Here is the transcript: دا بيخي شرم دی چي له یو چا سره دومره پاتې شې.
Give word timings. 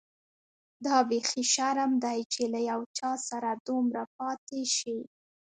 دا 0.85 0.97
بيخي 1.09 1.43
شرم 1.53 1.91
دی 2.03 2.19
چي 2.33 2.43
له 2.53 2.59
یو 2.71 2.81
چا 2.97 3.11
سره 3.27 3.49
دومره 3.67 4.01
پاتې 4.17 4.61
شې. 4.75 4.97